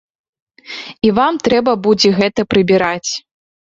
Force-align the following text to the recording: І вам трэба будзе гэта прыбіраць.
І 1.07 1.11
вам 1.19 1.33
трэба 1.47 1.71
будзе 1.89 2.09
гэта 2.21 2.41
прыбіраць. 2.55 3.11